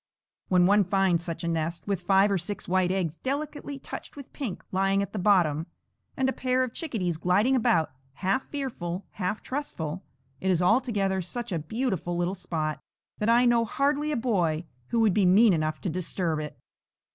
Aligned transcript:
When 0.47 0.65
one 0.65 0.83
finds 0.83 1.23
such 1.23 1.43
a 1.43 1.47
nest, 1.47 1.85
with 1.85 2.01
five 2.01 2.31
or 2.31 2.37
six 2.39 2.67
white 2.67 2.89
eggs 2.89 3.17
delicately 3.19 3.77
touched 3.77 4.15
with 4.15 4.33
pink 4.33 4.63
lying 4.71 5.03
at 5.03 5.13
the 5.13 5.19
bottom, 5.19 5.67
and 6.17 6.27
a 6.27 6.33
pair 6.33 6.63
of 6.63 6.73
chickadees 6.73 7.17
gliding 7.17 7.55
about, 7.55 7.91
half 8.13 8.49
fearful, 8.49 9.05
half 9.11 9.43
trustful, 9.43 10.03
it 10.39 10.49
is 10.49 10.59
altogether 10.59 11.21
such 11.21 11.51
a 11.51 11.59
beautiful 11.59 12.17
little 12.17 12.33
spot 12.33 12.79
that 13.19 13.29
I 13.29 13.45
know 13.45 13.63
hardly 13.63 14.11
a 14.11 14.17
boy 14.17 14.65
who 14.87 14.99
would 15.01 15.13
be 15.13 15.27
mean 15.27 15.53
enough 15.53 15.79
to 15.81 15.89
disturb 15.91 16.39
it. 16.39 16.57